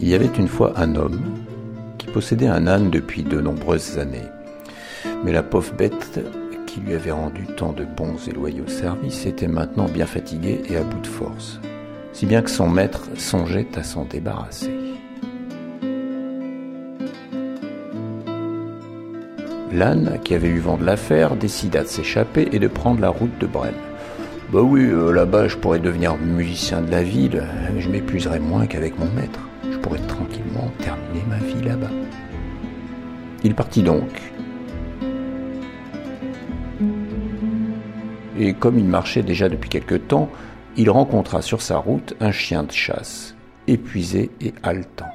[0.00, 1.20] Il y avait une fois un homme
[1.98, 4.28] qui possédait un âne depuis de nombreuses années.
[5.24, 6.20] Mais la pauvre bête
[6.66, 10.76] qui lui avait rendu tant de bons et loyaux services était maintenant bien fatiguée et
[10.76, 11.58] à bout de force,
[12.12, 14.83] si bien que son maître songeait à s'en débarrasser.
[19.74, 23.36] L'âne, qui avait eu vent de l'affaire, décida de s'échapper et de prendre la route
[23.40, 23.74] de Brême.
[24.52, 27.42] Bah oui, euh, là-bas je pourrais devenir musicien de la ville,
[27.76, 29.40] je m'épuiserais moins qu'avec mon maître.
[29.68, 31.90] Je pourrais tranquillement terminer ma vie là-bas.
[33.42, 34.08] Il partit donc.
[38.38, 40.30] Et comme il marchait déjà depuis quelque temps,
[40.76, 43.34] il rencontra sur sa route un chien de chasse,
[43.66, 45.10] épuisé et haletant.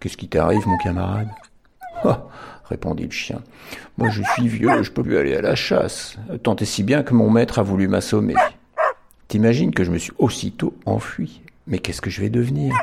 [0.00, 1.28] Qu'est-ce qui t'arrive, mon camarade?
[2.68, 3.42] Répondit le chien.
[3.96, 7.02] Moi je suis vieux, je peux plus aller à la chasse, tant et si bien
[7.02, 8.34] que mon maître a voulu m'assommer.
[9.28, 11.42] T'imagines que je me suis aussitôt enfui.
[11.66, 12.74] Mais qu'est-ce que je vais devenir?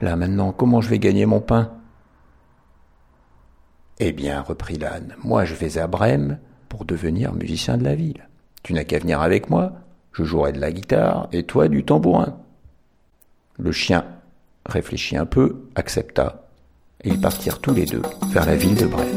[0.00, 1.72] Là maintenant, comment je vais gagner mon pain?
[4.00, 8.28] Eh bien, reprit l'âne, moi je vais à Brême pour devenir musicien de la ville.
[8.64, 9.72] Tu n'as qu'à venir avec moi,
[10.12, 12.38] je jouerai de la guitare et toi du tambourin.
[13.58, 14.04] Le chien
[14.66, 16.41] réfléchit un peu, accepta
[17.04, 19.08] ils partirent tous les deux vers la ville de Brême.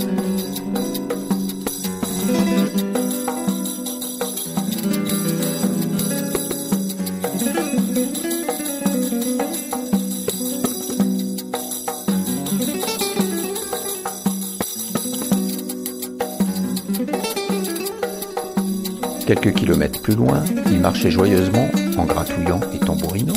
[19.27, 23.33] Quelques kilomètres plus loin, ils marchaient joyeusement en gratouillant et tambourinant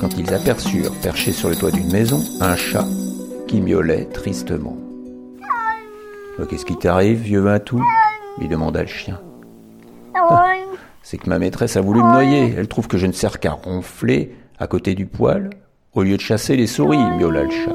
[0.00, 2.84] quand ils aperçurent, perché sur le toit d'une maison, un chat
[3.46, 4.76] qui miaulait tristement.
[6.48, 7.82] Qu'est-ce qui t'arrive, vieux Matou
[8.38, 9.20] lui demanda le chien.
[10.14, 10.52] Ah,
[11.02, 12.54] c'est que ma maîtresse a voulu me noyer.
[12.56, 15.50] Elle trouve que je ne sers qu'à ronfler à côté du poêle
[15.94, 17.72] au lieu de chasser les souris, miaula le chat.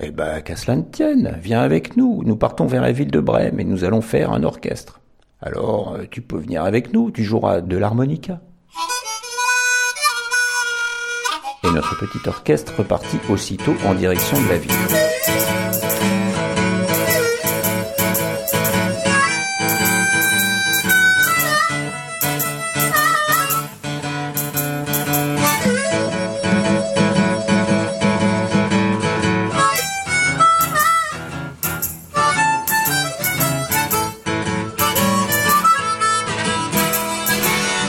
[0.00, 2.22] Eh ben, qu'à cela ne tienne, viens avec nous.
[2.24, 5.00] Nous partons vers la ville de Brême et nous allons faire un orchestre.
[5.40, 8.40] Alors, euh, tu peux venir avec nous, tu joueras de l'harmonica.
[11.66, 14.72] Et notre petit orchestre repartit aussitôt en direction de la ville.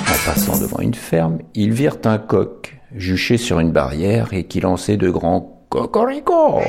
[0.07, 4.59] En passant devant une ferme, ils virent un coq juché sur une barrière et qui
[4.59, 6.61] lançait de grands cocorico.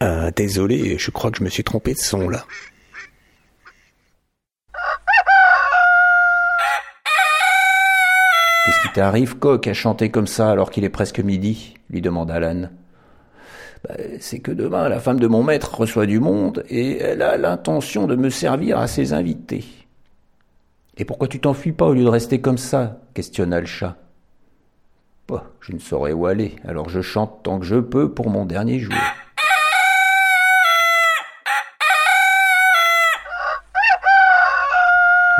[0.00, 2.44] Ah, désolé, je crois que je me suis trompé de son là.
[8.64, 11.74] Qu'est-ce qui t'arrive, coq, à chanter comme ça alors qu'il est presque midi?
[11.90, 12.70] lui demanda l'âne.
[13.82, 17.36] Bah, c'est que demain, la femme de mon maître reçoit du monde et elle a
[17.36, 19.64] l'intention de me servir à ses invités.
[20.98, 23.96] Et pourquoi tu t'enfuis pas au lieu de rester comme ça questionna le chat.
[25.28, 28.44] Bah, je ne saurais où aller, alors je chante tant que je peux pour mon
[28.44, 28.94] dernier jour.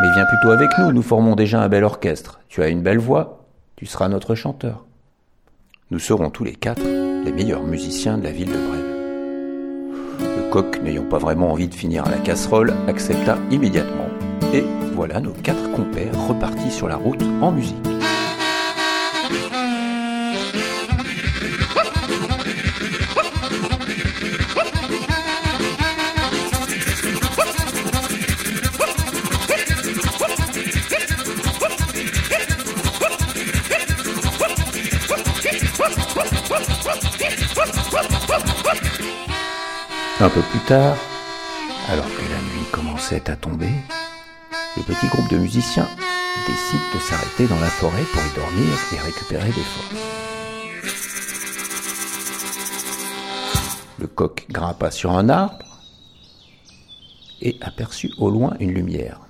[0.00, 2.38] Mais viens plutôt avec nous, nous formons déjà un bel orchestre.
[2.48, 3.44] Tu as une belle voix,
[3.74, 4.84] tu seras notre chanteur.
[5.90, 6.84] Nous serons tous les quatre
[7.24, 8.84] les meilleurs musiciens de la ville de Brême.
[10.20, 14.06] Le coq, n'ayant pas vraiment envie de finir à la casserole, accepta immédiatement
[14.54, 14.64] et
[14.98, 17.76] voilà nos quatre compères repartis sur la route en musique.
[40.20, 40.96] Un peu plus tard,
[41.88, 43.70] alors que la nuit commençait à tomber,
[44.78, 45.88] le petit groupe de musiciens
[46.46, 50.02] décide de s'arrêter dans la forêt pour y dormir et récupérer des forces.
[53.98, 55.80] Le coq grimpa sur un arbre
[57.40, 59.20] et aperçut au loin une lumière.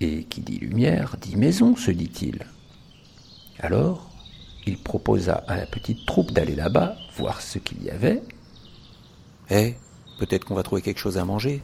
[0.00, 2.46] Et qui dit lumière dit maison, se dit-il.
[3.58, 4.08] Alors,
[4.66, 8.22] il proposa à la petite troupe d'aller là-bas, voir ce qu'il y avait.
[9.50, 9.74] Eh,
[10.18, 11.60] peut-être qu'on va trouver quelque chose à manger,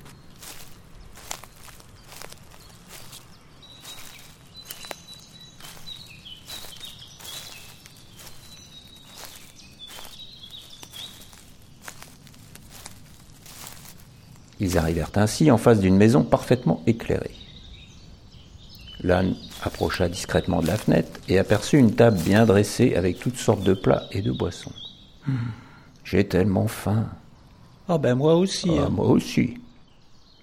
[14.71, 17.35] Ils arrivèrent ainsi en face d'une maison parfaitement éclairée.
[19.03, 19.35] L'âne
[19.65, 23.75] approcha discrètement de la fenêtre et aperçut une table bien dressée avec toutes sortes de
[23.75, 24.73] plats et de boissons.
[25.27, 25.49] Hmm.
[26.05, 27.09] J'ai tellement faim.
[27.89, 28.71] Ah ben moi aussi.
[28.79, 28.91] Ah, hein.
[28.91, 29.59] moi aussi.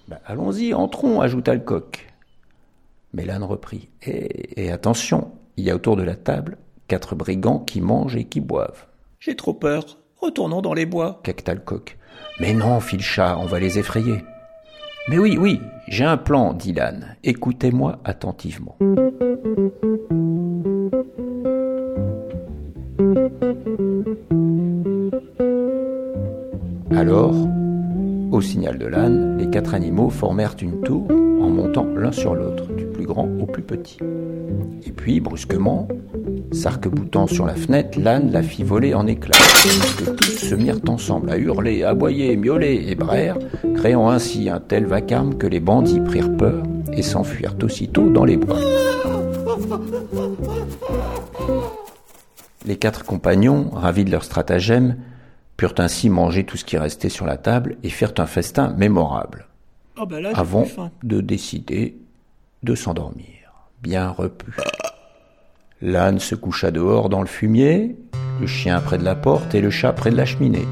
[0.08, 2.12] Ben, allons-y, entrons, ajouta le coq.
[3.14, 3.88] Mais l'âne reprit.
[4.02, 8.24] Et, et attention, il y a autour de la table quatre brigands qui mangent et
[8.24, 8.88] qui boivent.
[9.20, 9.97] J'ai trop peur.
[10.20, 11.20] Retournons dans les bois.
[11.22, 11.96] Cacta le coq.
[12.40, 14.24] Mais non, fit le chat, on va les effrayer.
[15.08, 17.16] Mais oui, oui, j'ai un plan, dit l'âne.
[17.22, 18.76] Écoutez-moi attentivement.
[26.90, 27.34] Alors,
[28.32, 32.66] au signal de l'âne, les quatre animaux formèrent une tour en montant l'un sur l'autre,
[32.74, 33.98] du plus grand au plus petit.
[34.84, 35.86] Et puis, brusquement,
[36.52, 39.36] s'arc-boutant sur la fenêtre, l'âne la fit voler en éclats.
[39.98, 43.36] Que tous se mirent ensemble à hurler, aboyer, miauler et braire,
[43.76, 46.62] créant ainsi un tel vacarme que les bandits prirent peur
[46.92, 48.58] et s'enfuirent aussitôt dans les bois.
[52.66, 54.96] Les quatre compagnons, ravis de leur stratagème,
[55.56, 59.46] purent ainsi manger tout ce qui restait sur la table et firent un festin mémorable,
[60.00, 60.66] Oh ben là, avant
[61.02, 61.96] de décider
[62.62, 63.26] de s'endormir,
[63.82, 64.52] bien repu.
[65.80, 67.96] L'âne se coucha dehors dans le fumier,
[68.40, 70.66] le chien près de la porte et le chat près de la cheminée.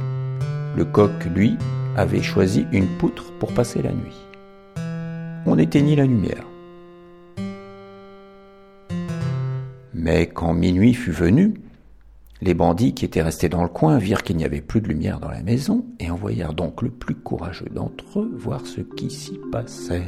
[0.76, 1.56] Le coq, lui,
[1.96, 4.16] avait choisi une poutre pour passer la nuit.
[5.46, 6.44] On éteignit la lumière.
[9.94, 11.54] Mais quand minuit fut venu,
[12.42, 15.20] les bandits qui étaient restés dans le coin virent qu'il n'y avait plus de lumière
[15.20, 19.38] dans la maison et envoyèrent donc le plus courageux d'entre eux voir ce qui s'y
[19.52, 20.02] passait.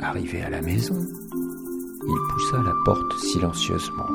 [0.00, 0.98] Arrivé à la maison,
[2.62, 4.06] la porte silencieusement.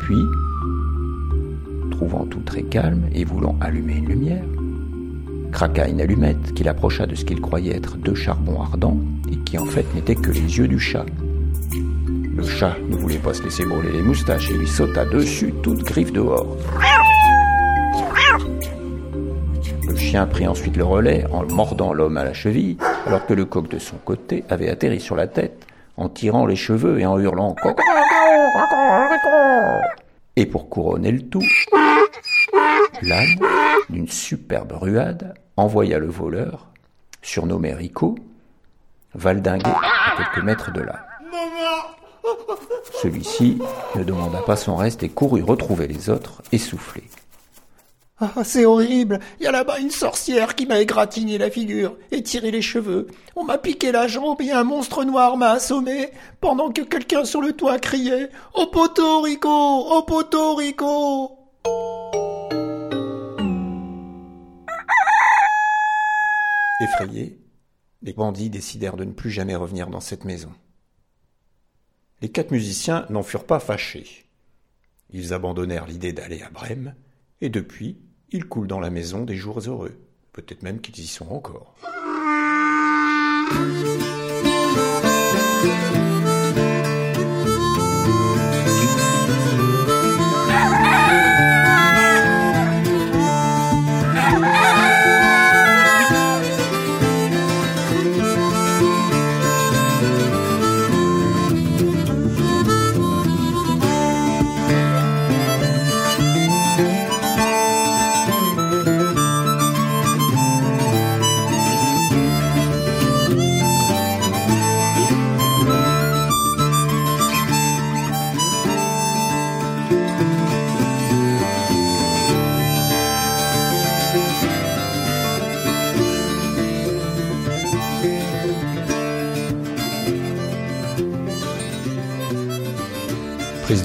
[0.00, 0.24] Puis,
[1.90, 4.44] trouvant tout très calme et voulant allumer une lumière,
[5.52, 8.98] craqua une allumette qu'il approcha de ce qu'il croyait être deux charbons ardents
[9.30, 11.06] et qui en fait n'étaient que les yeux du chat.
[12.34, 15.84] Le chat ne voulait pas se laisser brûler les moustaches et lui sauta dessus, toute
[15.84, 16.56] griffe dehors.
[19.86, 23.44] Le chien prit ensuite le relais en mordant l'homme à la cheville, alors que le
[23.44, 27.18] coq de son côté avait atterri sur la tête en tirant les cheveux et en
[27.18, 27.54] hurlant
[30.36, 31.42] Et pour couronner le tout,
[33.02, 33.38] l'âne,
[33.90, 36.66] d'une superbe ruade, envoya le voleur,
[37.20, 38.16] surnommé Rico,
[39.14, 41.06] valdinguer à quelques mètres de là.
[43.02, 43.58] Celui-ci
[43.96, 47.04] ne demanda pas son reste et courut retrouver les autres, essoufflés.
[48.24, 49.18] Ah, c'est horrible.
[49.40, 53.08] Il y a là-bas une sorcière qui m'a égratigné la figure et tiré les cheveux.
[53.34, 56.10] On m'a piqué la jambe et un monstre noir m'a assommé
[56.40, 61.36] pendant que quelqu'un sur le toit criait Au poteau, Rico Au poteau, Rico
[66.80, 67.40] Effrayés,
[68.02, 70.52] les bandits décidèrent de ne plus jamais revenir dans cette maison.
[72.20, 74.26] Les quatre musiciens n'en furent pas fâchés.
[75.10, 76.94] Ils abandonnèrent l'idée d'aller à Brême,
[77.40, 77.98] et depuis,
[78.32, 79.96] ils coulent dans la maison des jours heureux.
[80.32, 81.74] Peut-être même qu'ils y sont encore.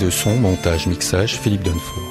[0.10, 2.07] Son, montage, mixage, Philippe Dunfort.